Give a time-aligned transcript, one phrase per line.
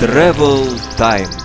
[0.00, 1.41] Travel Time.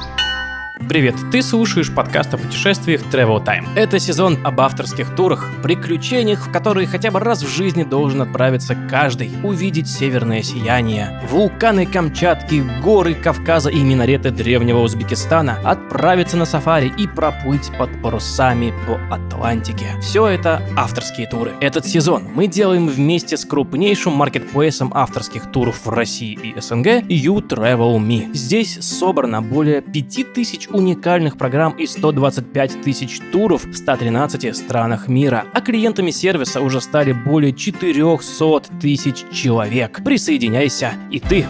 [0.80, 3.66] Привет, ты слушаешь подкаст о путешествиях Travel Time.
[3.76, 8.78] Это сезон об авторских турах, приключениях, в которые хотя бы раз в жизни должен отправиться
[8.90, 16.94] каждый, увидеть северное сияние, вулканы Камчатки, горы Кавказа и минареты древнего Узбекистана, отправиться на сафари
[16.98, 19.88] и проплыть под парусами по Атлантике.
[20.00, 21.54] Все это авторские туры.
[21.60, 27.46] Этот сезон мы делаем вместе с крупнейшим маркетплейсом авторских туров в России и СНГ You
[27.46, 28.32] Travel Me.
[28.34, 35.62] Здесь собрано более 5000 уникальных программ и 125 тысяч туров в 113 странах мира, а
[35.62, 40.04] клиентами сервиса уже стали более 400 тысяч человек.
[40.04, 41.46] Присоединяйся и ты!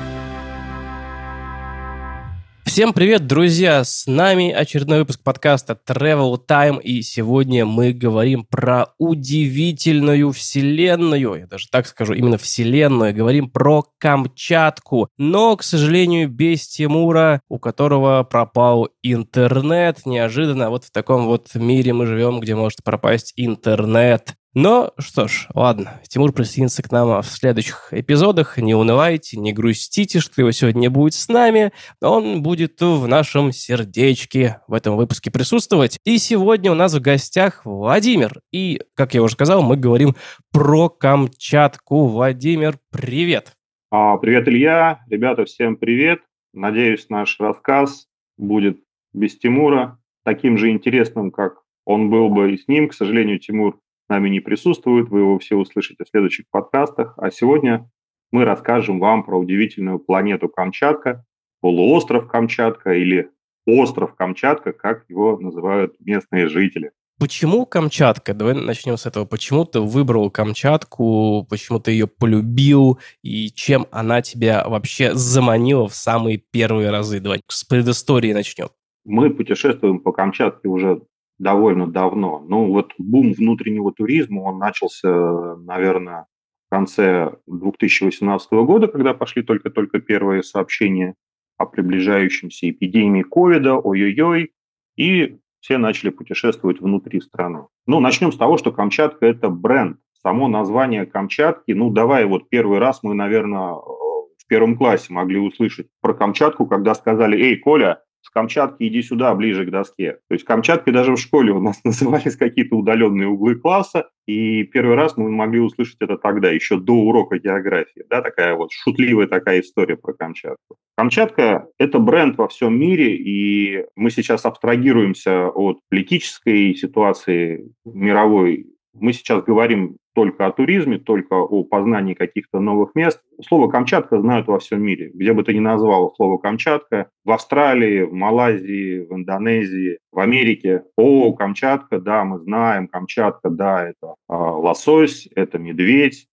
[2.77, 3.83] Всем привет, друзья!
[3.83, 11.47] С нами очередной выпуск подкаста Travel Time, и сегодня мы говорим про удивительную вселенную, я
[11.47, 18.21] даже так скажу, именно вселенную, говорим про Камчатку, но, к сожалению, без Тимура, у которого
[18.21, 24.35] пропал интернет, неожиданно, вот в таком вот мире мы живем, где может пропасть интернет.
[24.53, 28.57] Но, что ж, ладно, Тимур присоединится к нам в следующих эпизодах.
[28.57, 31.71] Не унывайте, не грустите, что его сегодня не будет с нами.
[32.01, 35.99] Он будет в нашем сердечке в этом выпуске присутствовать.
[36.05, 38.41] И сегодня у нас в гостях Владимир.
[38.51, 40.15] И, как я уже сказал, мы говорим
[40.51, 42.07] про Камчатку.
[42.07, 43.53] Владимир, привет.
[43.91, 45.01] А, привет, Илья.
[45.07, 46.21] Ребята, всем привет.
[46.53, 48.79] Надеюсь, наш рассказ будет
[49.13, 52.89] без Тимура таким же интересным, как он был бы и с ним.
[52.89, 57.13] К сожалению, Тимур нами не присутствует, вы его все услышите в следующих подкастах.
[57.17, 57.89] А сегодня
[58.31, 61.25] мы расскажем вам про удивительную планету Камчатка,
[61.61, 63.29] полуостров Камчатка или
[63.65, 66.91] остров Камчатка, как его называют местные жители.
[67.19, 68.35] Почему Камчатка?
[68.35, 69.25] Давай начнем с этого.
[69.25, 75.95] Почему ты выбрал Камчатку, почему ты ее полюбил, и чем она тебя вообще заманила в
[75.95, 77.19] самые первые разы?
[77.19, 78.67] Давай с предыстории начнем.
[79.03, 81.01] Мы путешествуем по Камчатке уже
[81.39, 82.43] довольно давно.
[82.47, 86.25] Ну вот бум внутреннего туризма, он начался, наверное,
[86.67, 91.15] в конце 2018 года, когда пошли только-только первые сообщения
[91.57, 94.51] о приближающемся эпидемии ковида, ой-ой-ой,
[94.95, 97.67] и все начали путешествовать внутри страны.
[97.85, 99.97] Ну, начнем с того, что Камчатка– это бренд.
[100.21, 105.87] Само название Камчатки, ну, давай вот первый раз мы, наверное, в первом классе могли услышать
[106.01, 110.17] про Камчатку, когда сказали, эй, Коля, с Камчатки иди сюда, ближе к доске.
[110.27, 114.95] То есть Камчатки даже в школе у нас назывались какие-то удаленные углы класса, и первый
[114.95, 118.03] раз мы могли услышать это тогда, еще до урока географии.
[118.09, 120.75] Да, такая вот шутливая такая история про Камчатку.
[120.97, 128.67] Камчатка– это бренд во всем мире, и мы сейчас абстрагируемся от политической ситуации мировой
[128.99, 133.21] мы сейчас говорим только о туризме, только о познании каких-то новых мест.
[133.47, 135.11] Слово «Камчатка» знают во всем мире.
[135.13, 140.83] Где бы ты ни назвал слово «Камчатка», в Австралии, в Малайзии, в Индонезии, в Америке.
[140.95, 146.27] О, Камчатка, да, мы знаем, Камчатка, да, это э, лосось, это медведь,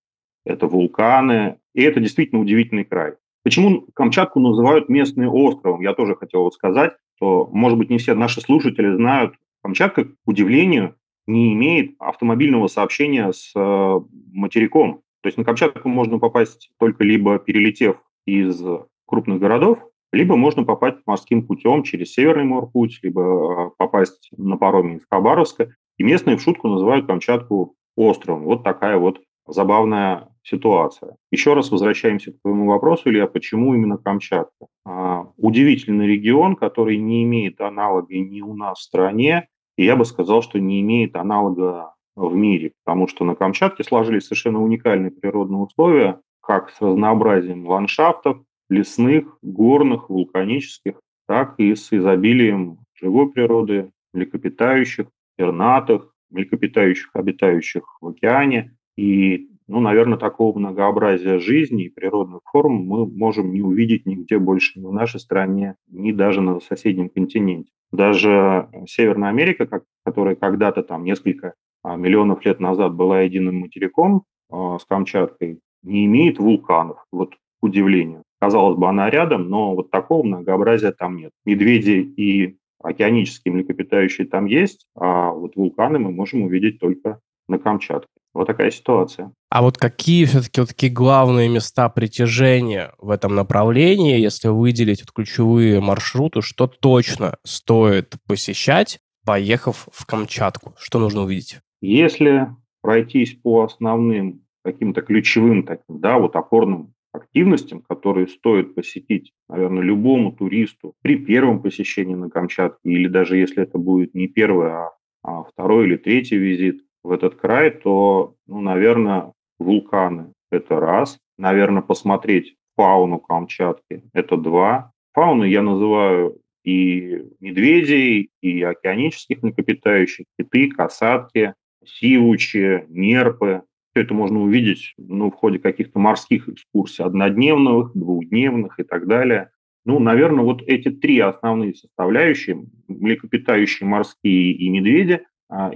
[0.47, 1.59] это вулканы.
[1.75, 3.15] И это действительно удивительный край.
[3.43, 5.83] Почему Камчатку называют местным островом?
[5.83, 10.09] Я тоже хотел вот сказать, что, может быть, не все наши слушатели знают, Камчатка, к
[10.27, 10.95] удивлению,
[11.27, 14.01] не имеет автомобильного сообщения с э,
[14.33, 15.03] материком.
[15.23, 17.97] То есть на Камчатку можно попасть только либо перелетев
[18.27, 18.63] из
[19.07, 19.79] крупных городов,
[20.15, 25.75] либо можно попасть морским путем через Северный морпуть, либо э, попасть на пароме из Хабаровска.
[25.97, 28.45] И местные в шутку называют Камчатку островом.
[28.45, 31.17] Вот такая вот забавная ситуация.
[31.31, 34.67] Еще раз возвращаемся к твоему вопросу, Илья, почему именно Камчатка?
[34.85, 40.05] А, удивительный регион, который не имеет аналога ни у нас в стране, и я бы
[40.05, 45.63] сказал, что не имеет аналога в мире, потому что на Камчатке сложились совершенно уникальные природные
[45.63, 55.07] условия, как с разнообразием ландшафтов, лесных, горных, вулканических, так и с изобилием живой природы, млекопитающих,
[55.37, 58.77] пернатых, млекопитающих, обитающих в океане.
[58.97, 64.79] И, ну, наверное, такого многообразия жизни и природных форм мы можем не увидеть нигде больше
[64.79, 67.71] ни в нашей стране, ни даже на соседнем континенте.
[67.93, 69.69] Даже Северная Америка,
[70.05, 76.07] которая когда-то там несколько а, миллионов лет назад была единым материком э, с Камчаткой, не
[76.07, 77.05] имеет вулканов.
[77.13, 78.23] Вот к удивлению.
[78.41, 81.31] Казалось бы, она рядом, но вот такого многообразия там нет.
[81.45, 88.09] Медведи и океанические млекопитающие там есть, а вот вулканы мы можем увидеть только на Камчатке.
[88.35, 89.33] Вот такая ситуация.
[89.49, 95.13] А вот какие все-таки вот такие главные места притяжения в этом направлении, если выделить вот
[95.13, 100.75] ключевые маршруты, что точно стоит посещать, поехав в Камчатку?
[100.77, 101.61] Что нужно увидеть?
[101.81, 102.49] Если
[102.83, 110.33] пройтись по основным каким-то ключевым таким, да, вот опорным активностям, которые стоит посетить, наверное, любому
[110.33, 114.91] туристу при первом посещении на Камчатке, или даже если это будет не первый, а,
[115.23, 121.19] а второй или третий визит в этот край, то, ну, наверное, вулканы– это раз.
[121.39, 124.93] Наверное, посмотреть фауну Камчатки– это два.
[125.13, 131.55] Фауны я называю и медведей, и океанических млекопитающих, киты, касатки,
[131.85, 133.63] сивучи, нерпы.
[133.91, 139.51] Все это можно увидеть ну, в ходе каких-то морских экскурсий, однодневных, двухдневных и так далее.
[139.85, 145.21] Ну, наверное, вот эти три основные составляющие, млекопитающие, морские и медведи,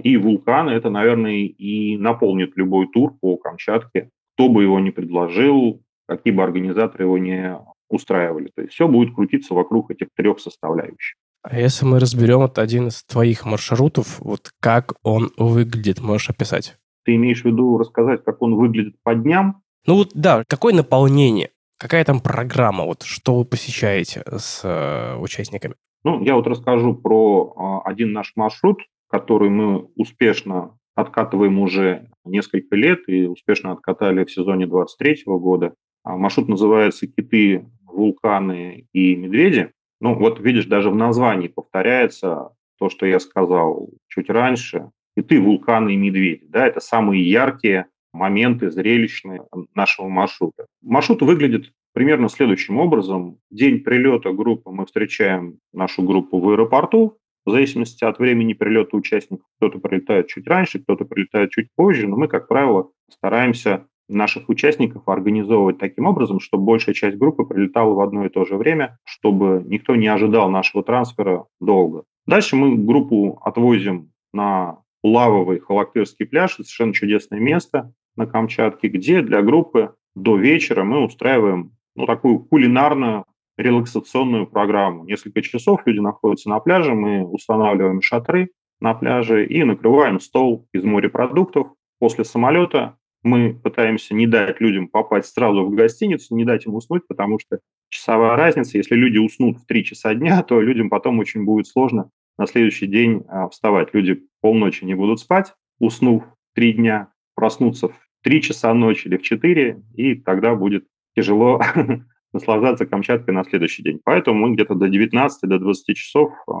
[0.03, 5.81] и вулканы, это, наверное, и наполнит любой тур по Камчатке, кто бы его ни предложил,
[6.07, 7.57] какие бы организаторы его не
[7.89, 8.51] устраивали.
[8.55, 11.17] То есть все будет крутиться вокруг этих трех составляющих.
[11.41, 16.77] А если мы разберем вот один из твоих маршрутов, вот как он выглядит, можешь описать?
[17.05, 19.61] Ты имеешь в виду рассказать, как он выглядит по дням?
[19.85, 25.75] Ну вот да, какое наполнение, какая там программа, вот что вы посещаете с э, участниками?
[26.03, 32.75] Ну, я вот расскажу про э, один наш маршрут, который мы успешно откатываем уже несколько
[32.75, 35.73] лет и успешно откатали в сезоне 23 года.
[36.03, 39.71] А маршрут называется «Киты вулканы и медведи.
[39.99, 44.91] Ну, вот видишь, даже в названии повторяется то, что я сказал чуть раньше.
[45.17, 46.45] И ты, вулканы и медведи.
[46.47, 49.43] Да, это самые яркие моменты зрелищные
[49.75, 50.65] нашего маршрута.
[50.81, 53.37] Маршрут выглядит примерно следующим образом.
[53.51, 57.17] День прилета группы мы встречаем нашу группу в аэропорту.
[57.45, 62.15] В зависимости от времени прилета участников, кто-то прилетает чуть раньше, кто-то прилетает чуть позже, но
[62.15, 68.01] мы, как правило, стараемся наших участников организовывать таким образом, чтобы большая часть группы прилетала в
[68.01, 72.03] одно и то же время, чтобы никто не ожидал нашего трансфера долго.
[72.25, 79.41] Дальше мы группу отвозим на лавовый Халактырский пляж, совершенно чудесное место на Камчатке, где для
[79.41, 83.25] группы до вечера мы устраиваем ну, такую кулинарную
[83.59, 85.03] релаксационную программу.
[85.03, 90.83] Несколько часов люди находятся на пляже, мы устанавливаем шатры на пляже и накрываем стол из
[90.83, 91.67] морепродуктов.
[91.99, 97.05] После самолета мы пытаемся не дать людям попасть сразу в гостиницу, не дать им уснуть,
[97.05, 97.59] потому что
[97.89, 102.09] часовая разница, если люди уснут в 3 часа дня, то людям потом очень будет сложно
[102.37, 103.93] на следующий день а, вставать.
[103.93, 106.23] Люди полночи не будут спать, уснув
[106.55, 111.61] 3 дня, проснуться в 3 часа ночи или в 4, и тогда будет тяжело
[112.33, 113.99] наслаждаться Камчаткой на следующий день.
[114.03, 116.51] Поэтому мы где-то до 19 до 20 часов э,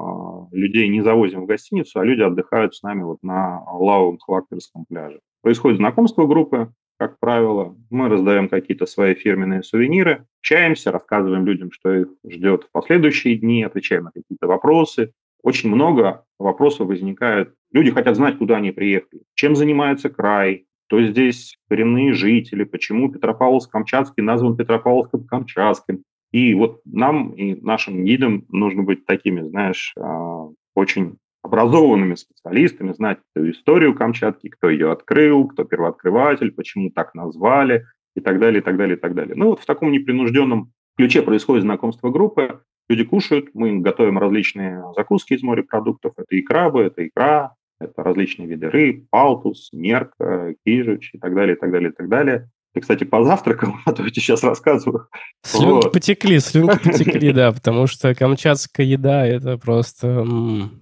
[0.55, 5.19] людей не завозим в гостиницу, а люди отдыхают с нами вот на лавовом Халактерском пляже.
[5.41, 7.75] Происходит знакомство группы, как правило.
[7.89, 13.63] Мы раздаем какие-то свои фирменные сувениры, общаемся, рассказываем людям, что их ждет в последующие дни,
[13.63, 15.13] отвечаем на какие-то вопросы.
[15.41, 17.53] Очень много вопросов возникает.
[17.71, 24.23] Люди хотят знать, куда они приехали, чем занимается край, кто здесь коренные жители, почему Петропавловск-Камчатский
[24.23, 26.01] назван Петропавловском-Камчатским.
[26.31, 33.19] И вот нам и нашим гидам нужно быть такими, знаешь, а, очень образованными специалистами, знать
[33.35, 38.75] историю Камчатки, кто ее открыл, кто первооткрыватель, почему так назвали и так далее, и так
[38.75, 39.35] далее, и так далее.
[39.35, 42.61] Ну вот в таком непринужденном ключе происходит знакомство группы.
[42.89, 46.13] Люди кушают, мы готовим различные закуски из морепродуктов.
[46.17, 51.55] Это и крабы, это икра, это различные виды рыб, палтус, мерка, кижич и так далее,
[51.55, 52.49] и так далее, и так далее.
[52.73, 55.07] Ты, кстати, позавтракал, а то я тебе сейчас рассказываю.
[55.43, 55.93] Слюнки вот.
[55.93, 60.25] потекли, слюнки потекли, да, потому что камчатская еда– это просто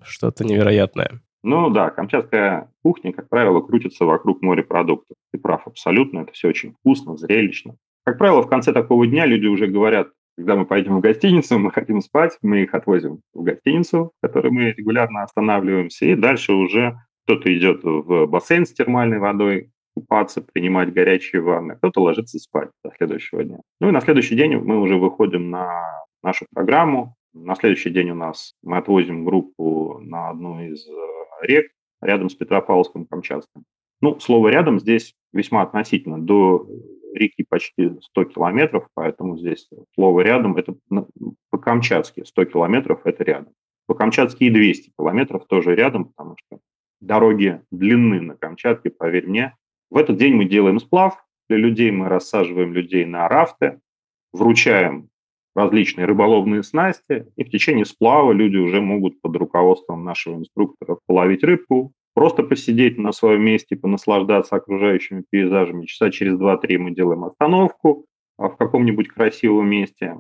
[0.03, 1.21] что-то невероятное.
[1.43, 5.15] Ну да, камчатская кухня, как правило, крутится вокруг морепродуктов.
[5.31, 7.75] Ты прав абсолютно, это все очень вкусно, зрелищно.
[8.03, 11.71] Как правило, в конце такого дня люди уже говорят, когда мы пойдем в гостиницу, мы
[11.71, 16.99] хотим спать, мы их отвозим в гостиницу, в которой мы регулярно останавливаемся, и дальше уже
[17.25, 22.91] кто-то идет в бассейн с термальной водой, купаться, принимать горячие ванны, кто-то ложится спать до
[22.97, 23.59] следующего дня.
[23.81, 25.81] Ну и на следующий день мы уже выходим на
[26.21, 27.15] нашу программу.
[27.33, 30.91] На следующий день у нас мы отвозим группу на одну из э,
[31.41, 33.63] рек рядом с Петропавловском Камчатским.
[34.01, 36.19] Ну, слово «рядом» здесь весьма относительно.
[36.19, 36.67] До
[37.17, 40.75] реки почти 100 километров, поэтому здесь слово «рядом»– это
[41.49, 43.53] по-камчатски 100 километров– это рядом.
[43.87, 46.59] По-камчатски и 200 километров тоже рядом, потому что
[46.99, 49.55] дороги длинны на Камчатке, поверь мне,
[49.89, 53.79] в этот день мы делаем сплав для людей, мы рассаживаем людей на рафты,
[54.33, 55.09] вручаем
[55.55, 61.43] различные рыболовные снасти, и в течение сплава люди уже могут под руководством нашего инструктора половить
[61.43, 65.85] рыбку, просто посидеть на своем месте, понаслаждаться окружающими пейзажами.
[65.85, 68.07] Часа через 2-3 мы делаем остановку
[68.39, 70.15] а в каком-нибудь красивом месте.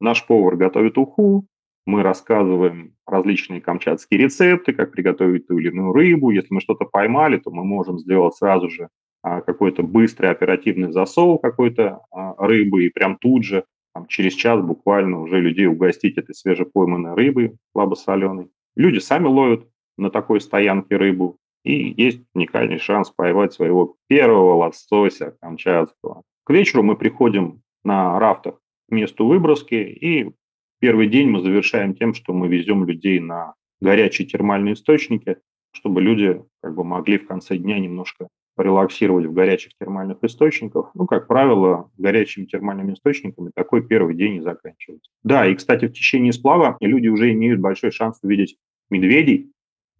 [0.00, 1.48] Наш повар готовит уху,
[1.86, 6.30] мы рассказываем различные камчатские рецепты, как приготовить ту или иную рыбу.
[6.30, 8.88] Если мы что-то поймали, то мы можем сделать сразу же
[9.24, 14.60] а, какой-то быстрый оперативный засол какой-то а, рыбы, и прям тут же, там, через час
[14.62, 18.50] буквально уже людей угостить этой свежепойманной рыбой слабосоленой.
[18.76, 19.66] Люди сами ловят
[20.00, 26.22] на такой стоянке рыбу, и есть уникальный шанс поймать своего первого лосося камчатского.
[26.44, 28.54] К вечеру мы приходим на рафтах
[28.88, 30.32] к месту выброски, и
[30.80, 35.36] первый день мы завершаем тем, что мы везем людей на горячие термальные источники,
[35.72, 40.90] чтобы люди как бы могли в конце дня немножко порелаксировать в горячих термальных источниках.
[40.94, 45.10] Ну, как правило, горячими термальными источниками такой первый день и заканчивается.
[45.22, 48.56] Да, и, кстати, в течение сплава люди уже имеют большой шанс увидеть
[48.90, 49.50] медведей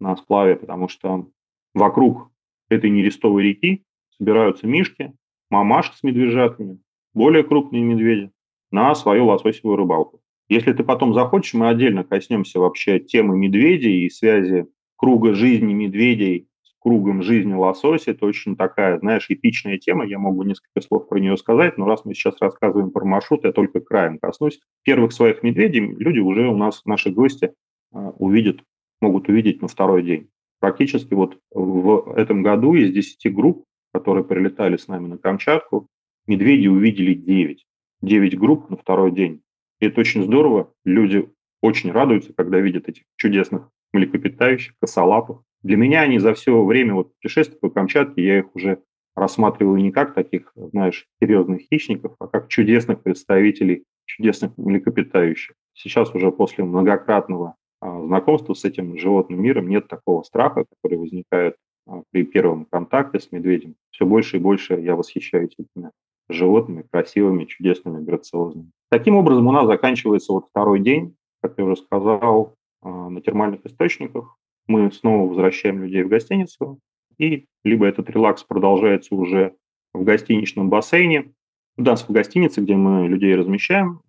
[0.01, 1.27] на сплаве, потому что
[1.73, 2.31] вокруг
[2.69, 3.85] этой нерестовой реки
[4.17, 5.13] собираются мишки,
[5.49, 6.79] мамаши с медвежатами,
[7.13, 8.31] более крупные медведи,
[8.71, 10.21] на свою лососевую рыбалку.
[10.49, 14.67] Если ты потом захочешь, мы отдельно коснемся вообще темы медведей и связи
[14.97, 18.11] круга жизни медведей с кругом жизни лосося.
[18.11, 20.05] Это очень такая, знаешь, эпичная тема.
[20.05, 23.51] Я могу несколько слов про нее сказать, но раз мы сейчас рассказываем про маршрут, я
[23.51, 24.59] только краем коснусь.
[24.83, 27.53] Первых своих медведей люди уже у нас, наши гости,
[27.93, 28.61] а, увидят,
[29.01, 30.29] могут увидеть на второй день.
[30.59, 35.87] Практически вот в этом году из 10 групп, которые прилетали с нами на Камчатку,
[36.27, 37.65] медведи увидели 9.
[38.01, 39.41] 9 групп на второй день.
[39.79, 40.71] И это очень здорово.
[40.85, 41.29] Люди
[41.61, 45.41] очень радуются, когда видят этих чудесных млекопитающих, косолапых.
[45.63, 48.81] Для меня они за все время вот путешествия по Камчатке, я их уже
[49.15, 55.55] рассматриваю не как таких, знаешь, серьезных хищников, а как чудесных представителей чудесных млекопитающих.
[55.73, 61.55] Сейчас уже после многократного знакомства с этим животным миром нет такого страха, который возникает
[61.87, 63.75] а, при первом контакте с медведем.
[63.89, 65.91] Все больше и больше я восхищаюсь этими
[66.29, 68.71] животными, красивыми, чудесными, грациозными.
[68.89, 73.65] Таким образом, у нас заканчивается вот второй день, как я уже сказал, а, на термальных
[73.65, 74.37] источниках.
[74.67, 76.79] Мы снова возвращаем людей в гостиницу,
[77.17, 79.55] и либо этот релакс продолжается уже
[79.93, 81.33] в гостиничном бассейне.
[81.77, 84.01] У нас в гостинице, где мы людей размещаем,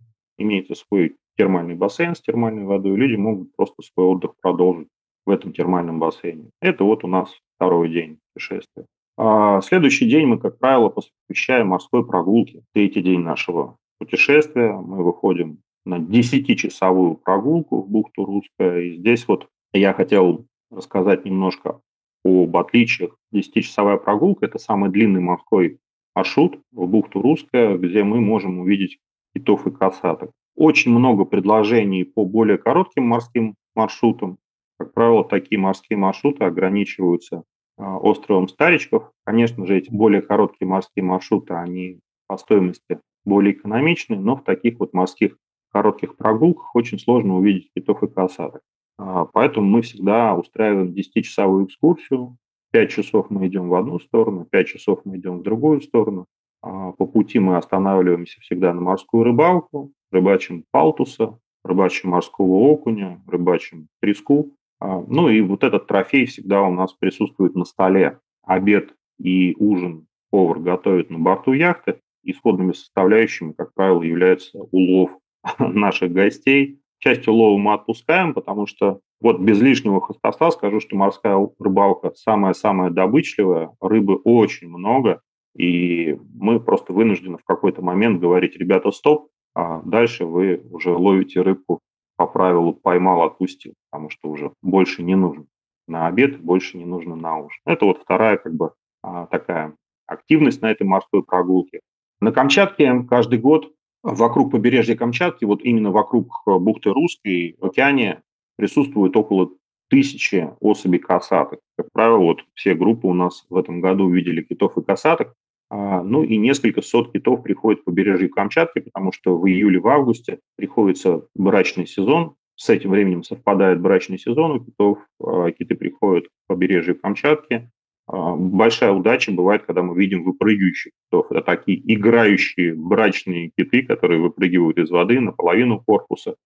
[0.43, 4.89] имеется свой термальный бассейн с термальной водой, люди могут просто свой отдых продолжить
[5.25, 6.51] в этом термальном бассейне.
[6.61, 8.87] Это вот у нас второй день путешествия.
[9.17, 12.63] А следующий день мы, как правило, посвящаем морской прогулке.
[12.75, 18.81] Третий день нашего путешествия мы выходим на 10-часовую прогулку в бухту Русская.
[18.81, 21.81] И здесь вот я хотел рассказать немножко
[22.25, 23.17] об отличиях.
[23.35, 25.79] 10-часовая прогулка– это самый длинный морской
[26.15, 28.99] маршрут в бухту Русская, где мы можем увидеть
[29.35, 30.31] китов и касаток.
[30.55, 34.39] Очень много предложений по более коротким морским маршрутам.
[34.79, 37.45] Как правило, такие морские маршруты ограничиваются
[37.79, 39.11] а, островом Старичков.
[39.25, 44.81] Конечно же, эти более короткие морские маршруты, они по стоимости более экономичны, но в таких
[44.81, 45.37] вот морских
[45.73, 48.63] коротких прогулках очень сложно увидеть китов и касаток.
[48.99, 52.37] А, поэтому мы всегда устраиваем 10-часовую экскурсию.
[52.73, 56.27] 5 часов мы идем в одну сторону, 5 часов мы идем в другую сторону.
[56.63, 63.89] А, по пути мы останавливаемся всегда на морскую рыбалку, рыбачим палтуса, рыбачим морского окуня, рыбачим
[64.01, 64.57] треску.
[64.81, 68.19] А, ну и вот этот трофей всегда у нас присутствует на столе.
[68.45, 72.01] Обед и ужин повар готовит на борту яхты.
[72.25, 75.11] Исходными составляющими, как правило, является улов
[75.59, 76.79] наших гостей.
[76.99, 82.91] Часть улова мы отпускаем, потому что вот без лишнего хвоста скажу, что морская рыбалка самая-самая
[82.91, 85.21] добычливая, рыбы очень много,
[85.57, 91.43] и мы просто вынуждены в какой-то момент говорить, ребята, стоп, а дальше вы уже ловите
[91.43, 91.81] рыбку
[92.17, 95.47] по правилу поймал, отпустил, потому что уже больше не нужно
[95.89, 97.61] на обед, больше не нужно на ужин.
[97.67, 99.75] Это вот вторая как бы а, такая
[100.07, 101.81] активность на этой морской прогулке.
[102.21, 108.23] На Камчатке каждый год Вокруг побережья Камчатки, вот именно вокруг э, бухты Русской, в океане
[108.57, 109.51] присутствует около
[109.89, 111.61] тысячи особей касаток.
[111.77, 115.35] Как правило, вот все группы у нас в этом году увидели китов и касаток.
[115.75, 119.89] А, ну и несколько сот китов приходят по побережью Камчатки, потому что в июле, в
[119.89, 122.35] августе приходится брачный сезон.
[122.57, 124.99] С этим временем совпадает брачный сезон у китов.
[125.19, 127.71] А, киты приходят по побережью Камчатки.
[128.07, 131.33] А, большая удача бывает, когда мы видим выпрыгивающих китов.
[131.33, 136.37] Это такие играющие брачные киты, которые выпрыгивают из воды наполовину корпуса,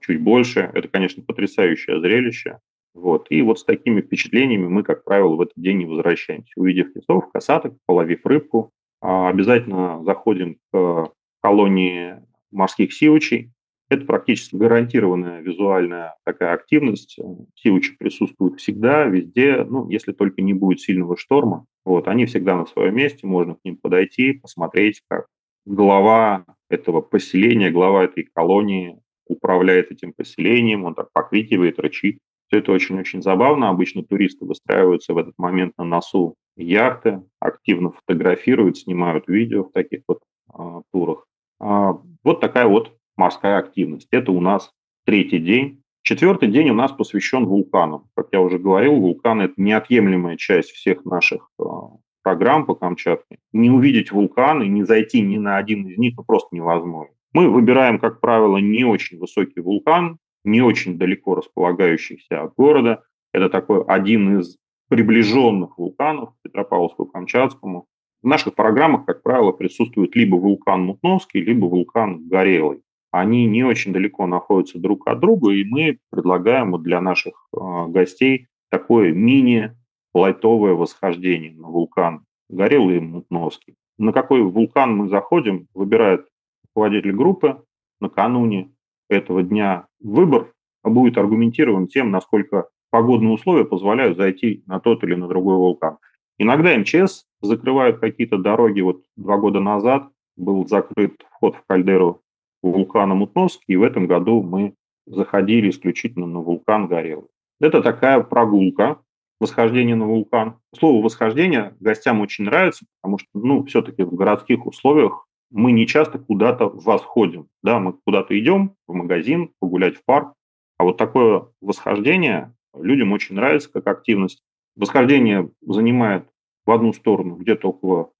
[0.00, 0.68] чуть больше.
[0.74, 2.58] Это, конечно, потрясающее зрелище.
[2.98, 3.26] Вот.
[3.30, 6.52] И вот с такими впечатлениями мы, как правило, в этот день не возвращаемся.
[6.56, 12.16] Увидев китов, касаток, половив рыбку, а, обязательно заходим к колонии
[12.50, 13.52] морских сивочей,
[13.88, 17.18] это практически гарантированная визуальная такая активность.
[17.54, 21.64] Сивучи присутствуют всегда, везде, ну, если только не будет сильного шторма.
[21.84, 25.26] Вот, они всегда на своем месте, можно к ним подойти, посмотреть, как
[25.64, 32.18] глава этого поселения, глава этой колонии управляет этим поселением, он так покрикивает, рычит.
[32.48, 33.68] Все это очень-очень забавно.
[33.68, 40.00] Обычно туристы выстраиваются в этот момент на носу яхты, активно фотографируют, снимают видео в таких
[40.08, 40.20] вот
[40.52, 41.26] а, турах.
[41.60, 44.08] А, вот такая вот морская активность.
[44.10, 44.72] Это у нас
[45.04, 45.82] третий день.
[46.02, 48.08] Четвертый день у нас посвящен вулканам.
[48.16, 51.90] Как я уже говорил, вулканы– это неотъемлемая часть всех наших а,
[52.22, 53.38] программ по Камчатке.
[53.52, 57.12] Не увидеть вулканы, не зайти ни на один из них ну, просто невозможно.
[57.34, 63.04] Мы выбираем, как правило, не очень высокий вулкан, не очень далеко располагающийся от города.
[63.32, 64.56] Это такой один из
[64.88, 67.84] приближенных вулканов Петропавловску-Камчатскому.
[68.22, 72.82] В наших программах, как правило, присутствует либо вулкан Мутновский, либо вулкан Горелый.
[73.10, 77.86] Они не очень далеко находятся друг от друга, и мы предлагаем вот для наших э,
[77.88, 83.76] гостей такое мини-лайтовое восхождение на вулкан Горелый и Мутновский.
[83.98, 86.26] На какой вулкан мы заходим, выбирает
[86.66, 87.62] руководитель группы
[88.00, 88.72] накануне
[89.08, 89.86] этого дня.
[90.00, 90.52] Выбор
[90.84, 95.98] будет аргументирован тем, насколько погодные условия позволяют зайти на тот или на другой вулкан.
[96.38, 98.80] Иногда МЧС закрывают какие-то дороги.
[98.80, 102.22] Вот два года назад был закрыт вход в кальдеру
[102.62, 104.74] вулкана Мутновский, и в этом году мы
[105.06, 107.28] заходили исключительно на вулкан Горелый.
[107.60, 108.98] Это такая прогулка,
[109.40, 110.58] восхождение на вулкан.
[110.76, 116.18] Слово «восхождение» гостям очень нравится, потому что, ну, все-таки в городских условиях мы не часто
[116.18, 117.48] куда-то восходим.
[117.62, 120.34] Да, мы куда-то идем в магазин, погулять в парк,
[120.78, 124.42] а вот такое восхождение людям очень нравится как активность.
[124.76, 126.28] Восхождение занимает
[126.64, 128.12] в одну сторону где-то около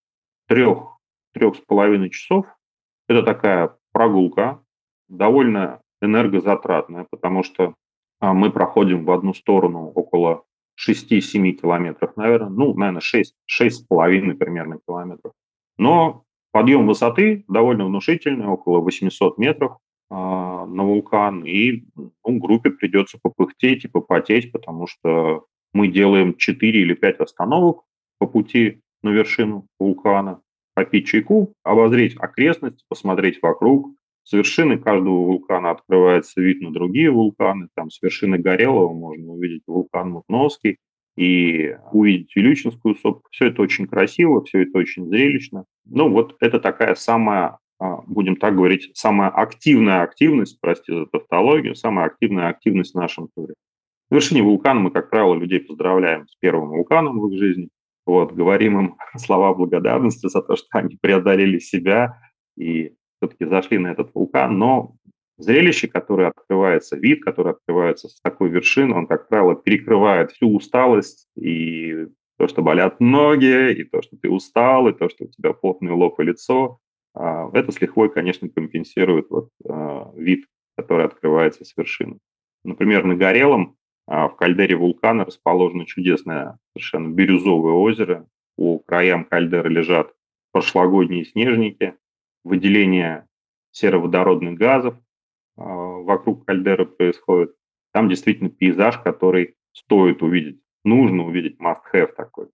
[0.48, 0.98] трех,
[1.32, 2.46] трех с половиной часов.
[3.08, 4.62] Это такая прогулка,
[5.08, 7.74] довольно энергозатратная, потому что
[8.20, 10.44] а, мы проходим в одну сторону около
[10.78, 15.32] 6-7 километров, наверное, ну, наверное, 6, 6,5 примерно километров.
[15.76, 19.72] Но подъем высоты довольно внушительный, около 800 метров
[20.10, 26.80] э, на вулкан, и ну, группе придется попыхтеть и попотеть, потому что мы делаем 4
[26.80, 27.82] или 5 остановок
[28.18, 30.40] по пути на вершину вулкана,
[30.74, 33.94] попить чайку, обозреть окрестности, посмотреть вокруг.
[34.24, 37.68] С вершины каждого вулкана открывается вид на другие вулканы.
[37.74, 40.78] Там с вершины Горелого можно увидеть вулкан Мутновский
[41.18, 43.28] и увидеть Вилючинскую сопку.
[43.32, 45.64] Все это очень красиво, все это очень зрелищно.
[45.84, 51.74] Ну вот это такая самая а, будем так говорить, самая активная активность, простите за тавтологию,
[51.74, 53.54] самая активная активность в нашем туре.
[54.10, 57.68] В вершине вулкана мы, как правило, людей поздравляем с первым вулканом в их жизни.
[58.06, 62.20] Вот, говорим им слова благодарности за то, что они преодолели себя
[62.56, 64.56] и все-таки зашли на этот вулкан.
[64.56, 64.94] Но
[65.38, 71.28] зрелище, которое открывается, вид, который открывается с такой вершины, он, как правило, перекрывает всю усталость
[71.36, 72.06] и
[72.38, 75.92] то, что болят ноги, и то, что ты устал, и то, что у тебя потный
[75.92, 76.78] лоб и лицо.
[77.14, 80.46] А, это с лихвой, конечно, компенсирует вот а, вид,
[80.76, 82.18] который открывается с вершины.
[82.64, 88.26] Например, на Горелом а, в кальдере вулкана расположено чудесное совершенно бирюзовое озеро.
[88.56, 90.12] По краям кальдеры лежат
[90.52, 91.94] прошлогодние снежники,
[92.44, 93.26] выделение
[93.70, 94.94] сероводородных газов
[95.58, 97.54] вокруг кальдеры происходит.
[97.92, 102.48] Там действительно пейзаж, который стоит увидеть, нужно увидеть, must have такой.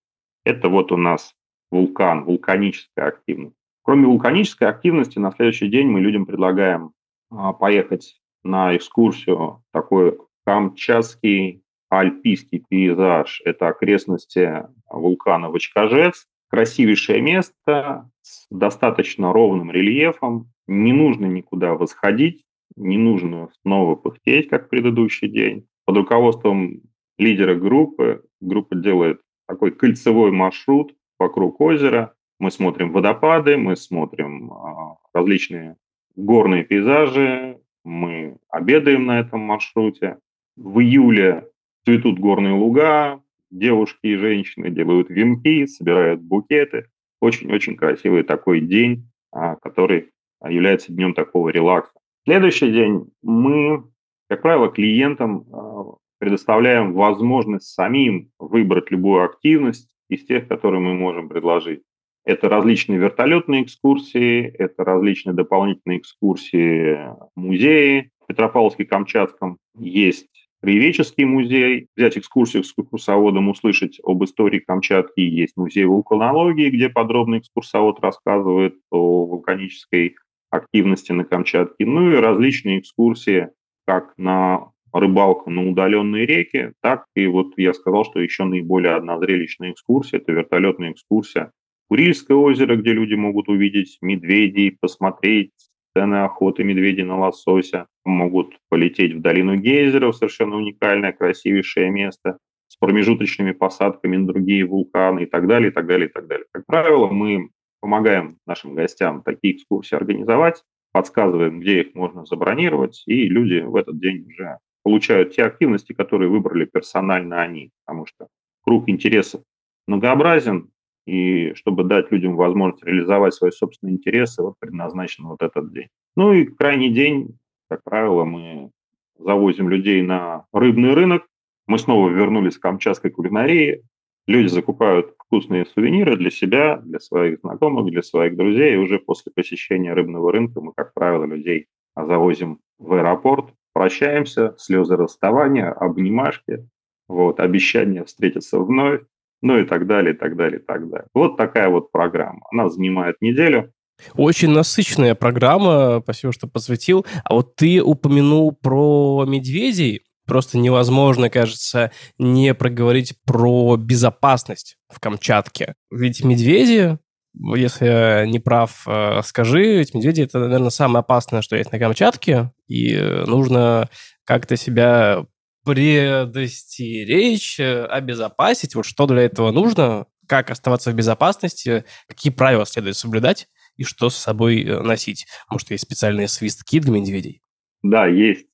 [0.45, 1.35] Это вот у нас
[1.71, 3.57] вулкан, вулканическая активность.
[3.83, 6.93] Кроме вулканической активности, на следующий день мы людям предлагаем
[7.31, 13.43] а, поехать на экскурсию такой камчатский альпийский пейзаж.
[13.45, 16.27] Это окрестности вулкана Вачкажец.
[16.49, 20.53] Красивейшее место с достаточно ровным рельефом.
[20.67, 22.45] Не нужно никуда восходить,
[22.77, 25.67] не нужно снова пыхтеть, как в предыдущий день.
[25.85, 26.83] Под руководством
[27.19, 32.15] лидера группы группа делает такой кольцевой маршрут вокруг озера.
[32.39, 35.77] Мы смотрим водопады, мы смотрим а, различные
[36.17, 40.19] горные пейзажи, мы обедаем на этом маршруте.
[40.57, 41.49] В июле
[41.85, 46.89] цветут горные луга, девушки и женщины делают венки, собирают букеты.
[47.21, 50.11] Очень-очень красивый такой день, а, который
[50.47, 51.93] является днем такого релакса.
[52.25, 53.85] Следующий день мы,
[54.31, 61.29] как правило, клиентам а, предоставляем возможность самим выбрать любую активность из тех, которые мы можем
[61.29, 61.83] предложить.
[62.25, 66.99] Это различные вертолетные экскурсии, это различные дополнительные экскурсии
[67.37, 68.11] музеи.
[68.21, 70.31] В Петропавловске-Камчатском есть
[70.63, 75.21] Краеведческий музей, взять экскурсию с экскурсоводом, услышать об истории Камчатки.
[75.21, 80.17] Есть музей вулканологии, где подробно экскурсовод рассказывает о вулканической
[80.55, 81.87] активности на Камчатке.
[81.87, 83.49] Ну и различные экскурсии
[83.87, 89.19] как на рыбалку на удаленные реки, так и вот я сказал, что еще наиболее одна
[89.19, 91.51] зрелищная экскурсия– это вертолетная экскурсия
[91.89, 95.53] Курильское озеро, где люди могут увидеть медведей, посмотреть
[95.91, 102.39] сцены охоты медведей на лосося, могут полететь в долину гейзеров, совершенно уникальное, красивейшее место,
[102.85, 106.45] промежуточными посадками на другие вулканы и так далее, и так далее, и так далее.
[106.53, 107.49] Как правило, мы
[107.85, 114.01] помогаем нашим гостям такие экскурсии организовать, подсказываем, где их можно забронировать, и люди в этот
[114.01, 118.29] день уже получают те активности, которые выбрали персонально они, потому что
[118.63, 119.43] круг интересов
[119.87, 120.71] многообразен,
[121.07, 125.89] и чтобы дать людям возможность реализовать свои собственные интересы, вот предназначен вот этот день.
[126.17, 127.37] Ну и крайний день,
[127.69, 128.71] как правило, мы
[129.19, 131.27] завозим людей на рыбный рынок.
[131.67, 133.83] Мы снова вернулись к камчатской кулинарии.
[134.27, 138.75] Люди закупают вкусные сувениры для себя, для своих знакомых, для своих друзей.
[138.75, 144.97] И уже после посещения рыбного рынка мы, как правило, людей завозим в аэропорт, прощаемся, слезы
[144.97, 146.69] расставания, обнимашки,
[147.09, 149.03] вот, обещание встретиться вновь,
[149.43, 151.07] ну и так далее, и так далее, и так далее.
[151.15, 152.41] Вот такая вот программа.
[152.51, 153.73] Она занимает неделю.
[154.15, 157.05] Очень насыщенная программа, спасибо, что посвятил.
[157.25, 160.03] А вот ты упомянул про медведей.
[160.27, 165.75] Просто невозможно, кажется, не проговорить про безопасность в Камчатке.
[165.91, 166.99] Ведь медведи,
[167.35, 171.79] если я не прав, э, скажи, ведь медведи это, наверное, самое опасное, что есть на
[171.79, 173.89] Камчатке, и нужно
[174.25, 175.27] как-то себя
[175.65, 178.75] предостеречь, э, обезопасить.
[178.75, 184.11] Вот что для этого нужно, как оставаться в безопасности, какие правила следует соблюдать и что
[184.11, 185.27] с собой э, носить.
[185.51, 187.41] Может, есть специальные свистки для медведей?
[187.83, 188.54] Да, есть э,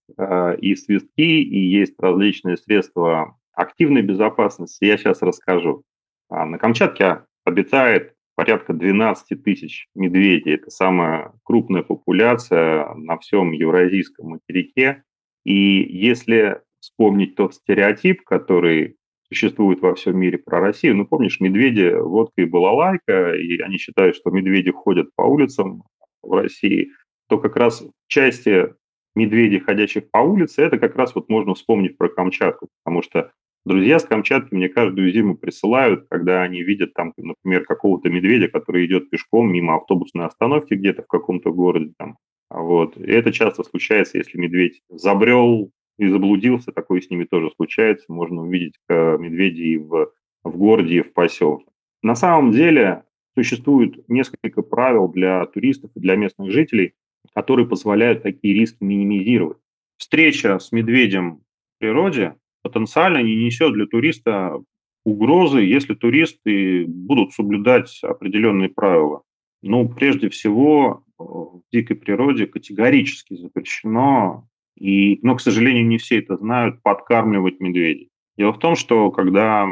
[0.61, 4.85] и свистки, и есть различные средства активной безопасности.
[4.85, 5.83] Я сейчас расскажу.
[6.29, 10.55] А, на Камчатке обитает порядка 12 тысяч медведей.
[10.55, 15.03] Это самая крупная популяция на всем Евразийском материке.
[15.45, 18.97] И если вспомнить тот стереотип, который
[19.33, 20.97] существует во всем мире про Россию.
[20.97, 25.85] Ну, помнишь, медведи, водка и балалайка, и они считают, что медведи ходят по улицам
[26.23, 26.91] в России,
[27.29, 28.75] то как раз в части
[29.15, 33.33] медведей, ходящих по улице, это как раз вот можно вспомнить про Камчатку, потому что
[33.65, 38.87] друзья с Камчатки мне каждую зиму присылают, когда они видят там, например, какого-то медведя, который
[38.87, 42.17] идет пешком мимо автобусной остановки где-то в каком-то городе там.
[42.51, 42.97] Вот.
[42.97, 48.07] И это часто случается, если медведь забрел и заблудился, такое с ними тоже случается.
[48.09, 50.11] Можно увидеть медведей в,
[50.43, 51.67] в городе и в поселке.
[52.03, 56.95] На самом деле существует несколько правил для туристов и для местных жителей,
[57.35, 59.59] которые позволяют такие риски минимизировать.
[59.97, 61.37] Встреча с медведем
[61.77, 64.59] в природе потенциально не несет для туриста
[65.05, 69.23] угрозы, если туристы будут соблюдать определенные правила.
[69.63, 76.37] Ну, прежде всего, в дикой природе категорически запрещено и, но, к сожалению, не все это
[76.37, 78.09] знают, подкармливать медведей.
[78.39, 79.69] Дело в том, что когда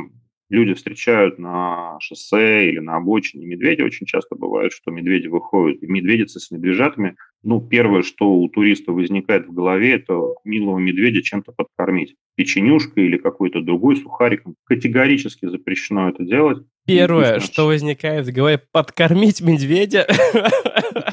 [0.50, 5.86] люди встречают на шоссе или на обочине медведя, очень часто бывает, что медведи выходят, и
[5.86, 11.52] медведицы с медвежатами, ну, первое, что у туриста возникает в голове, это милого медведя чем-то
[11.52, 12.16] подкормить.
[12.36, 14.56] Печенюшкой или какой-то другой сухариком.
[14.64, 16.58] Категорически запрещено это делать.
[16.86, 20.06] Первое, что возникает в голове, подкормить медведя.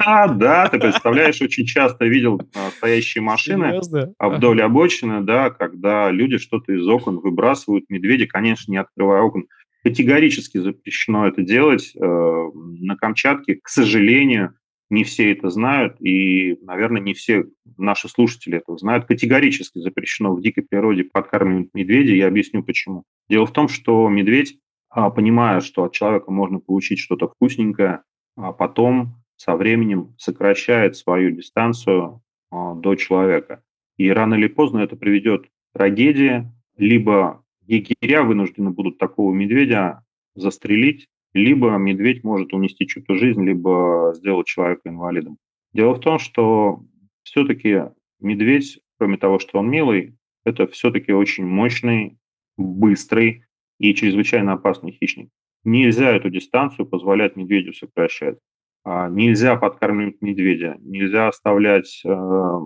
[0.06, 4.14] Да, да, ты представляешь, очень часто видел а, стоящие машины Серьезно?
[4.20, 9.46] вдоль обочины, да, когда люди что-то из окон выбрасывают, медведи, конечно, не открывая окон.
[9.82, 11.92] Категорически запрещено это делать.
[11.96, 14.54] Э, на Камчатке, к сожалению,
[14.88, 17.46] не все это знают, и, наверное, не все
[17.76, 19.06] наши слушатели это знают.
[19.06, 22.16] Категорически запрещено в дикой природе подкармливать медведей.
[22.16, 23.04] Я объясню почему.
[23.28, 24.58] Дело в том, что медведь
[24.96, 28.02] а, понимая, что от человека можно получить что-то вкусненькое,
[28.34, 33.62] а потом со временем сокращает свою дистанцию а, до человека.
[33.98, 40.02] И рано или поздно это приведет к трагедии, либо егеря вынуждены будут такого медведя
[40.34, 45.38] застрелить, либо медведь может унести чью-то жизнь, либо сделать человека инвалидом.
[45.72, 46.82] Дело в том, что
[47.22, 47.84] все-таки
[48.20, 52.18] медведь, кроме того, что он милый, это все-таки очень мощный,
[52.56, 53.44] быстрый,
[53.78, 55.28] и чрезвычайно опасный хищник.
[55.64, 58.38] Нельзя эту дистанцию позволять медведю сокращать.
[58.84, 62.60] А, нельзя подкармливать медведя, нельзя оставлять э,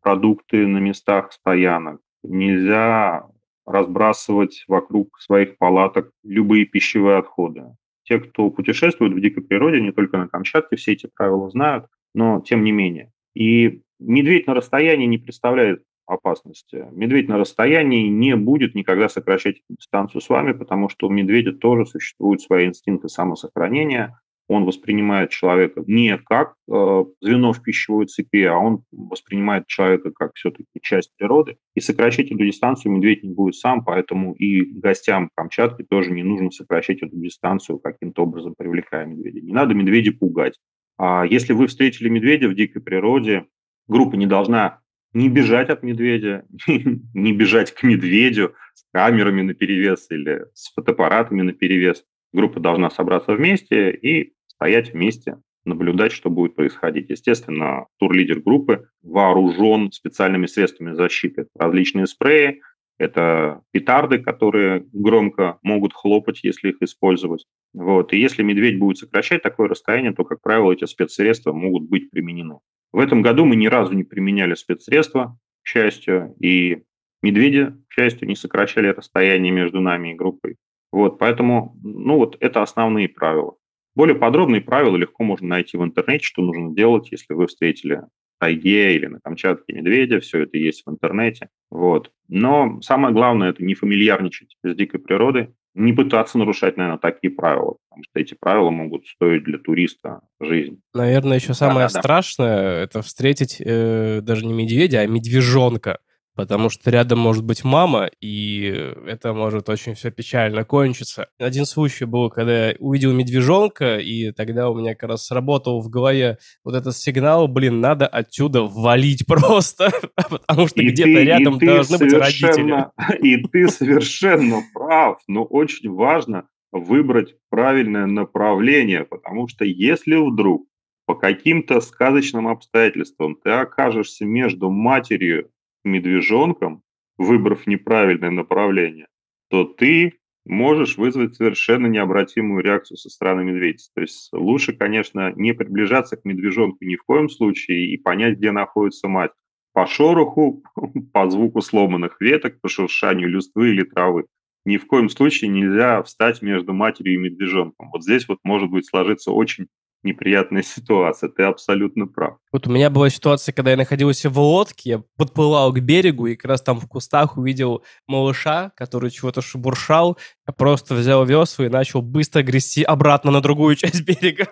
[0.00, 3.26] продукты на местах стоянок, нельзя
[3.66, 7.64] разбрасывать вокруг своих палаток любые пищевые отходы.
[8.08, 12.40] Те, кто путешествует в дикой природе, не только на Камчатке, все эти правила знают, но
[12.40, 13.12] тем не менее.
[13.34, 16.86] И медведь на расстоянии не представляет опасности.
[16.92, 21.84] Медведь на расстоянии не будет никогда сокращать дистанцию с вами, потому что у медведя тоже
[21.84, 24.18] существуют свои инстинкты самосохранения.
[24.48, 30.32] Он воспринимает человека не как э, звено в пищевой цепи, а он воспринимает человека как
[30.34, 31.58] все-таки часть природы.
[31.74, 36.50] И сокращать эту дистанцию медведь не будет сам, поэтому и гостям Камчатки тоже не нужно
[36.50, 39.40] сокращать эту дистанцию каким-то образом, привлекая медведя.
[39.40, 40.54] Не надо медведя пугать.
[40.96, 43.46] А если вы встретили медведя в дикой природе,
[43.86, 44.80] группа не должна
[45.12, 51.42] не бежать от медведя, не бежать к медведю, с камерами на перевес или с фотоаппаратами
[51.42, 52.04] на перевес.
[52.32, 57.10] Группа должна собраться вместе и стоять вместе, наблюдать, что будет происходить.
[57.10, 61.46] Естественно, тур-лидер группы вооружен специальными средствами защиты.
[61.56, 62.60] Различные спреи,
[62.98, 67.44] это петарды, которые громко могут хлопать, если их использовать.
[67.72, 68.12] Вот.
[68.12, 72.58] И если медведь будет сокращать такое расстояние, то, как правило, эти спецсредства могут быть применены.
[72.92, 76.82] В этом году мы ни разу не применяли спецсредства, к счастью, и
[77.22, 80.56] медведи, к счастью, не сокращали расстояние между нами и группой.
[80.90, 83.54] Вот, поэтому, ну вот, это основные правила.
[83.98, 88.02] Более подробные правила легко можно найти в интернете, что нужно делать, если вы встретили
[88.38, 91.48] тайге или на Камчатке медведя, все это есть в интернете.
[91.68, 92.12] Вот.
[92.28, 97.78] Но самое главное– это не фамильярничать с дикой природой, не пытаться нарушать, наверное, такие правила,
[97.88, 100.80] потому что эти правила могут стоить для туриста жизнь.
[100.94, 105.98] Наверное, еще самое да, страшное да.– это встретить э, даже не медведя, а медвежонка
[106.38, 108.62] потому что рядом может быть мама, и
[109.08, 111.26] это может очень все печально кончиться.
[111.36, 115.88] Один случай был, когда я увидел медвежонка, и тогда у меня как раз сработал в
[115.88, 122.12] голове вот этот сигнал, блин, надо отсюда валить просто, потому что где-то рядом должны быть
[122.12, 122.86] родители.
[123.20, 130.68] И ты совершенно прав, но очень важно выбрать правильное направление, потому что если вдруг
[131.04, 135.50] по каким-то сказочным обстоятельствам ты окажешься между матерью
[135.88, 136.82] медвежонком,
[137.16, 139.08] выбрав неправильное направление,
[139.50, 143.84] то ты можешь вызвать совершенно необратимую реакцию со стороны медведя.
[143.94, 148.50] То есть лучше, конечно, не приближаться к медвежонку ни в коем случае и понять, где
[148.50, 149.32] находится мать.
[149.74, 150.62] По шороху,
[151.12, 154.26] по звуку сломанных веток, по шуршанию листвы или травы.
[154.64, 157.90] Ни в коем случае нельзя встать между матерью и медвежонком.
[157.90, 159.68] Вот здесь вот может быть сложиться очень
[160.02, 161.28] неприятная ситуация.
[161.28, 162.38] Ты абсолютно прав.
[162.52, 166.36] Вот у меня была ситуация, когда я находился в лодке, я подплывал к берегу и
[166.36, 170.18] как раз там в кустах увидел малыша, который чего-то шебуршал.
[170.46, 174.48] Я просто взял весла и начал быстро грести обратно на другую часть берега.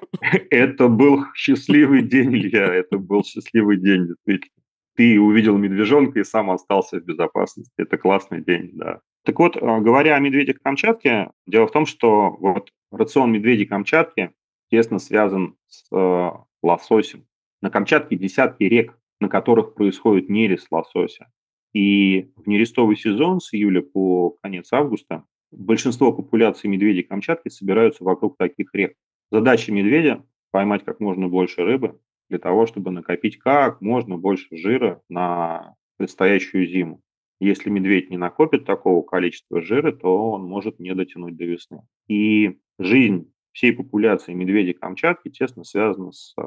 [0.51, 4.53] Это был счастливый день, Илья, это был счастливый день, действительно.
[4.97, 7.73] Ты увидел медвежонка и сам остался в безопасности.
[7.77, 9.01] Это классный день, да.
[9.27, 14.31] Так вот, а, говоря о медведях Камчатке, дело в том, что вот рацион медведей Камчатки
[14.71, 16.31] тесно связан с э,
[16.63, 17.27] лососем.
[17.63, 21.31] На Камчатке десятки рек, на которых происходит нерест лосося.
[21.73, 28.37] И в нерестовый сезон с июля по конец августа большинство популяций медведей Камчатки собираются вокруг
[28.37, 28.95] таких рек.
[29.31, 35.03] Задача медведя– поймать как можно больше рыбы для того, чтобы накопить как можно больше жира
[35.09, 37.03] на предстоящую зиму.
[37.41, 41.83] Если медведь не накопит такого количества жира, то он может не дотянуть до весны.
[42.09, 46.43] И жизнь всей популяции медведей Камчатки тесно связана с э,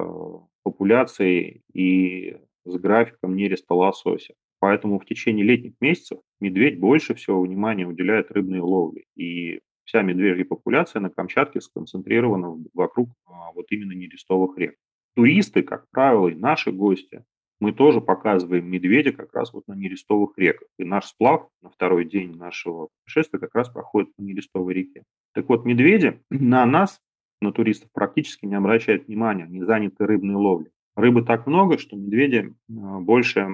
[0.62, 4.34] популяцией и с графиком нереста лосося.
[4.60, 9.06] Поэтому в течение летних месяцев медведь больше всего внимания уделяет рыбной ловле.
[9.16, 14.76] И вся медвежья популяция на Камчатке сконцентрирована вокруг а, вот именно нерестовых рек.
[15.16, 17.24] Туристы, как правило, и наши гости,
[17.58, 20.68] мы тоже показываем медведя как раз вот на нерестовых реках.
[20.78, 25.02] И наш сплав на второй день нашего путешествия как раз проходит по нерестовой реке.
[25.34, 27.00] Так вот, медведи на нас,
[27.40, 30.70] на туристов, практически не обращают внимания, они заняты рыбной ловлей.
[30.96, 33.48] Рыбы так много, что медведи больше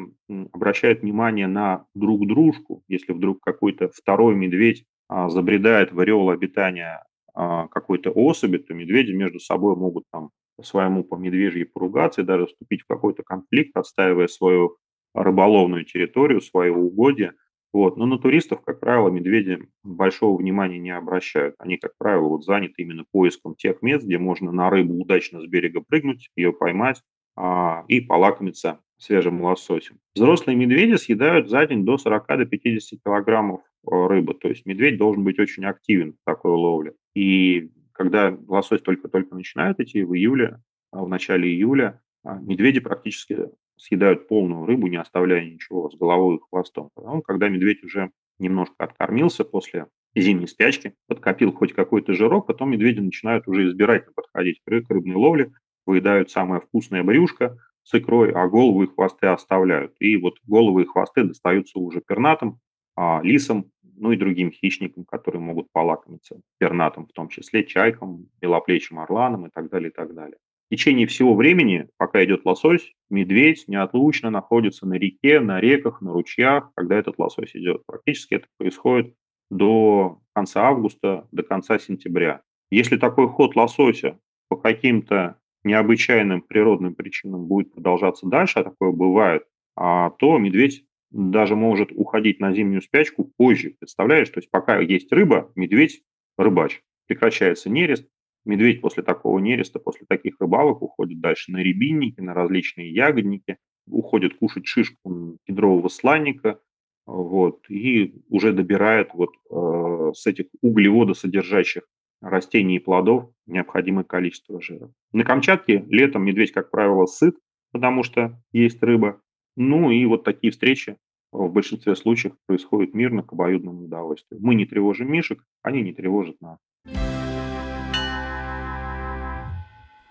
[0.52, 2.82] обращают внимание на друг дружку.
[2.88, 9.12] Если вдруг какой-то второй медведь а, забредает в ореол обитания а, какой-то особи, то медведи
[9.12, 10.30] между собой могут там
[10.62, 14.78] своему по медвежьи поругаться и даже вступить в какой-то конфликт, отстаивая свою
[15.14, 17.34] рыболовную территорию, свое угодье–
[17.72, 17.96] вот.
[17.96, 21.54] Но на туристов, как правило, медведи большого внимания не обращают.
[21.58, 25.46] Они, как правило, вот заняты именно поиском тех мест, где можно на рыбу удачно с
[25.46, 27.02] берега прыгнуть, ее поймать
[27.36, 29.98] а, и полакомиться свежим лососем.
[30.14, 34.34] Взрослые медведи съедают за день до 40 до 50 килограммов э, рыбы.
[34.34, 36.94] То есть медведь должен быть очень активен в такой ловле.
[37.14, 40.60] И когда лосось только-только начинает идти в июле,
[40.92, 46.36] а в начале июля, а, медведи практически съедают полную рыбу, не оставляя ничего с головой
[46.36, 46.90] и хвостом.
[46.94, 53.00] Потом, когда медведь уже немножко откормился после зимней спячки, подкопил хоть какой-то жирок, потом медведи
[53.00, 55.52] начинают уже избирательно подходить к рыбной ловле,
[55.84, 59.94] выедают самое вкусное брюшко с икрой, а головы и хвосты оставляют.
[60.00, 62.58] И вот головы и хвосты достаются уже пернатым,
[62.96, 68.98] а, лисам, ну и другим хищникам, которые могут полакомиться пернатым, в том числе чайкам, белоплечим
[68.98, 70.38] орланам и так далее, и так далее.
[70.66, 76.12] В течение всего времени, пока идет лосось, медведь неотлучно находится на реке, на реках, на
[76.12, 77.82] ручьях, когда этот лосось идет.
[77.86, 79.14] Практически это происходит
[79.48, 82.42] до конца августа, до конца сентября.
[82.70, 89.44] Если такой ход лосося по каким-то необычайным природным причинам будет продолжаться дальше, а такое бывает,
[89.76, 93.74] а, то медведь даже может уходить на зимнюю спячку позже.
[93.78, 96.02] Представляешь, то есть пока есть рыба, медведь
[96.36, 96.82] рыбач.
[97.06, 98.08] Прекращается нерест,
[98.46, 104.36] медведь после такого нереста, после таких рыбалок уходит дальше на рябинники, на различные ягодники, уходит
[104.36, 106.60] кушать шишку кедрового сланника,
[107.06, 111.84] вот, и уже добирает вот э, с этих углеводосодержащих
[112.20, 114.90] растений и плодов необходимое количество жира.
[115.12, 117.36] На Камчатке летом медведь, как правило, сыт,
[117.72, 119.20] потому что есть рыба.
[119.56, 120.96] Ну и вот такие встречи
[121.32, 124.40] в большинстве случаев происходят мирно, к обоюдному удовольствию.
[124.42, 126.58] Мы не тревожим мишек, они не тревожат нас.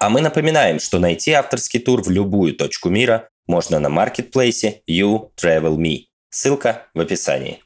[0.05, 5.31] А мы напоминаем, что найти авторский тур в любую точку мира можно на маркетплейсе You
[5.35, 6.01] Travel Me.
[6.29, 7.63] Ссылка в описании.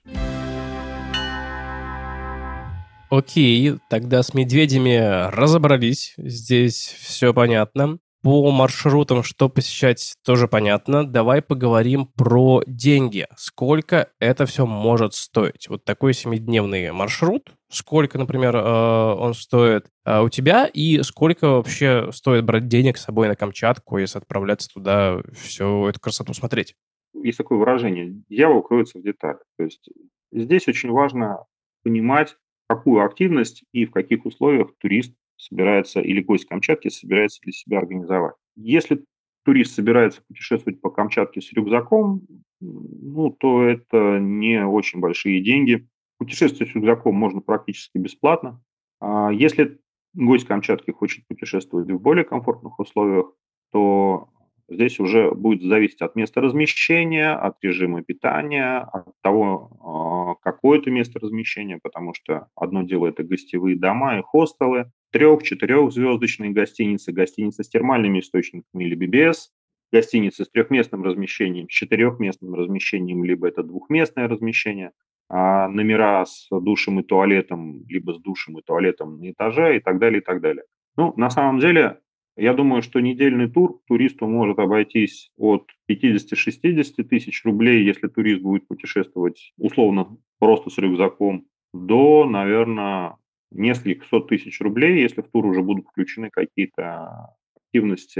[3.10, 6.13] Окей, тогда с медведями разобрались.
[6.15, 7.99] Здесь все понятно.
[8.21, 11.05] По маршрутам, что посещать, тоже понятно.
[11.05, 13.27] Давай поговорим про деньги.
[13.38, 15.69] Сколько это все может стоить?
[15.69, 17.53] Вот такой семидневный маршрут.
[17.69, 23.05] Сколько, например, э, он стоит э, у тебя и сколько вообще стоит брать денег с
[23.05, 26.75] собой на Камчатку, если отправляться туда, всю эту красоту смотреть?
[27.13, 29.43] Есть такое выражение «дьявол кроется в деталях».
[29.58, 29.88] То есть
[30.34, 31.45] здесь очень важно
[31.84, 32.36] понимать,
[32.67, 38.36] какую активность и в каких условиях турист собирается, или гость Камчатки собирается для себя организовать.
[38.56, 39.04] Если
[39.45, 42.21] турист собирается путешествовать по Камчатке с рюкзаком,
[42.60, 45.88] ну, то это не очень большие деньги.
[46.17, 48.62] Путешествовать с рюкзаком можно практически бесплатно.
[48.99, 49.80] А если
[50.13, 53.32] гость Камчатки хочет путешествовать в более комфортных условиях,
[53.71, 54.30] то
[54.69, 60.91] Здесь уже будет зависеть от места размещения, от режима питания, от того, а, какое это
[60.91, 67.69] место размещения, потому что одно дело это гостевые дома и хостелы, трех-четырехзвездочные гостиницы, гостиницы с
[67.69, 69.49] термальными источниками или BBS,
[69.91, 74.91] гостиницы с трехместным размещением, с четырехместным размещением, либо это двухместное размещение,
[75.29, 79.99] а номера с душем и туалетом, либо с душем и туалетом на этаже и так
[79.99, 80.63] далее, и так далее.
[80.97, 81.99] Ну, на самом деле,
[82.35, 88.67] я думаю, что недельный тур туристу может обойтись от 50-60 тысяч рублей, если турист будет
[88.67, 93.17] путешествовать условно просто с рюкзаком, до, наверное,
[93.51, 98.19] нескольких сот тысяч рублей, если в тур уже будут включены какие-то активности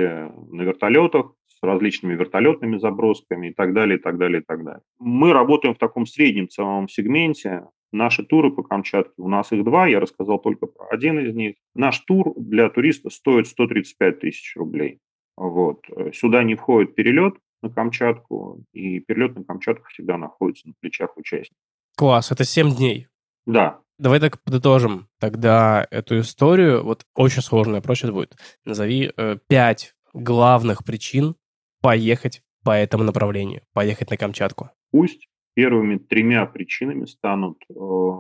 [0.52, 4.82] на вертолетах, с различными вертолетными забросками и так далее, и так далее, и так далее.
[4.98, 9.88] Мы работаем в таком среднем ценовом сегменте, Наши туры по Камчатке, у нас их два,
[9.88, 11.56] я рассказал только про один из них.
[11.74, 15.00] Наш тур для туриста стоит 135 тысяч рублей.
[15.36, 15.84] Вот.
[16.14, 21.60] Сюда не входит перелет на Камчатку, и перелет на Камчатку всегда находится на плечах участника.
[21.98, 23.08] Класс, это 7 дней.
[23.48, 23.82] Да.
[24.00, 26.84] Давай так подытожим тогда эту историю.
[26.84, 28.36] Вот очень сложная вопрос будет.
[28.66, 31.36] Назови э, пять главных причин
[31.82, 34.70] поехать по этому направлению, поехать на Камчатку.
[34.92, 38.12] Пусть Первыми тремя причинами станут э,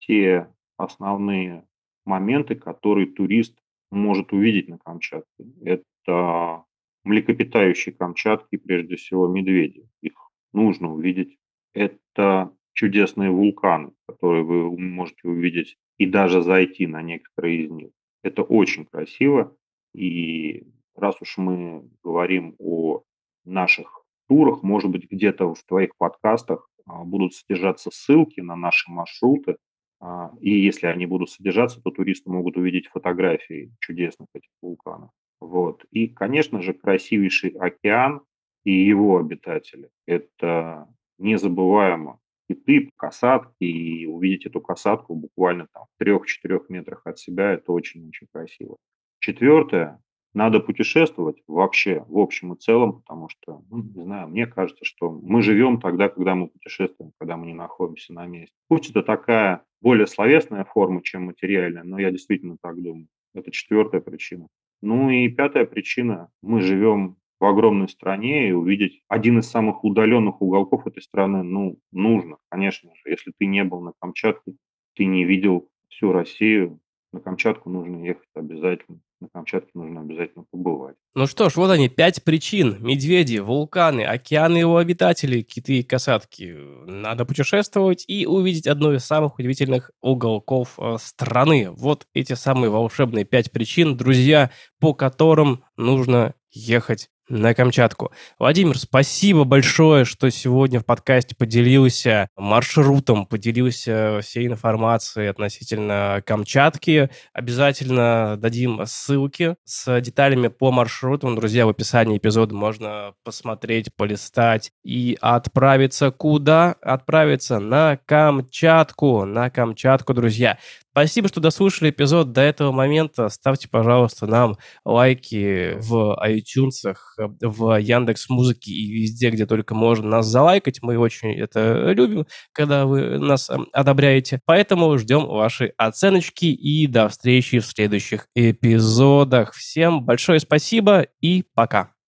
[0.00, 1.64] те основные
[2.04, 3.56] моменты, которые турист
[3.92, 5.44] может увидеть на Камчатке.
[5.62, 6.64] Это
[7.04, 9.88] млекопитающие Камчатки, прежде всего медведи.
[10.00, 10.14] Их
[10.52, 11.38] нужно увидеть.
[11.74, 17.90] Это чудесные вулканы, которые вы можете увидеть и даже зайти на некоторые из них.
[18.22, 19.56] Это очень красиво.
[19.94, 23.02] И раз уж мы говорим о
[23.44, 29.56] наших турах, может быть, где-то в твоих подкастах а, будут содержаться ссылки на наши маршруты,
[30.00, 35.10] а, и если они будут содержаться, то туристы могут увидеть фотографии чудесных этих вулканов.
[35.40, 35.84] Вот.
[35.90, 38.22] И, конечно же, красивейший океан
[38.64, 39.90] и его обитатели.
[40.06, 42.18] Это незабываемо.
[42.50, 48.26] Киты, касатки, и увидеть эту касатку буквально там в трех-четырех метрах от себя, это очень-очень
[48.32, 48.76] красиво.
[49.20, 50.02] Четвертое,
[50.34, 55.12] надо путешествовать вообще, в общем и целом, потому что, ну, не знаю, мне кажется, что
[55.12, 58.54] мы живем тогда, когда мы путешествуем, когда мы не находимся на месте.
[58.66, 63.06] Пусть это такая более словесная форма, чем материальная, но я действительно так думаю.
[63.32, 64.48] Это четвертая причина.
[64.82, 66.30] Ну и пятая причина.
[66.42, 71.78] Мы живем в огромной стране, и увидеть один из самых удаленных уголков этой страны, ну,
[71.90, 73.10] нужно, конечно же.
[73.10, 74.52] Если ты не был на Камчатке,
[74.94, 76.80] ты не видел всю Россию,
[77.12, 80.96] на Камчатку нужно ехать обязательно на Камчатке нужно обязательно побывать.
[81.14, 82.76] Ну что ж, вот они, пять причин.
[82.80, 86.56] Медведи, вулканы, океаны его обитатели, киты и касатки.
[86.86, 91.70] Надо путешествовать и увидеть одно из самых удивительных уголков э, страны.
[91.70, 94.50] Вот эти самые волшебные пять причин, друзья,
[94.80, 98.12] по которым нужно ехать на Камчатку.
[98.38, 107.08] Владимир, спасибо большое, что сегодня в подкасте поделился маршрутом, поделился всей информацией относительно Камчатки.
[107.32, 111.36] Обязательно дадим ссылки с деталями по маршрутам.
[111.36, 116.74] Друзья, в описании эпизода можно посмотреть, полистать и отправиться куда?
[116.82, 119.24] Отправиться на Камчатку.
[119.24, 120.58] На Камчатку, друзья.
[120.92, 123.28] Спасибо, что дослушали эпизод до этого момента.
[123.28, 126.94] Ставьте, пожалуйста, нам лайки в iTunes,
[127.40, 130.82] в Яндекс Музыке и везде, где только можно нас залайкать.
[130.82, 134.40] Мы очень это любим, когда вы нас эм, одобряете.
[134.44, 139.52] Поэтому ждем ваши оценочки и до встречи в следующих эпизодах.
[139.52, 141.99] Всем большое спасибо и пока.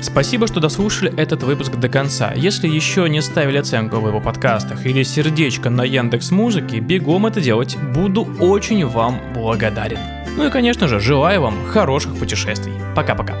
[0.00, 2.32] Спасибо, что дослушали этот выпуск до конца.
[2.34, 7.40] Если еще не ставили оценку в его подкастах или сердечко на Яндекс Музыке, бегом это
[7.40, 7.76] делать.
[7.94, 9.98] Буду очень вам благодарен.
[10.36, 12.74] Ну и, конечно же, желаю вам хороших путешествий.
[12.94, 13.36] Пока-пока.